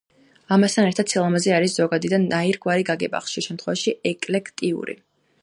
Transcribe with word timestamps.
ამასთან 0.55 0.87
ერთად, 0.91 1.11
სილამაზე 1.13 1.53
არის 1.57 1.75
ზოგადი 1.81 2.11
და 2.15 2.21
ნაირგვარი 2.23 2.87
გაგება, 2.89 3.23
ხშირ 3.27 3.47
შემთხვევაში 3.51 3.95
ეკლექტიკური. 4.15 4.99